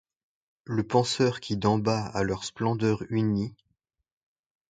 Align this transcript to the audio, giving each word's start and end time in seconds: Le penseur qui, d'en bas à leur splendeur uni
Le 0.65 0.81
penseur 0.81 1.39
qui, 1.39 1.57
d'en 1.57 1.77
bas 1.77 2.03
à 2.07 2.23
leur 2.23 2.43
splendeur 2.43 3.03
uni 3.11 3.53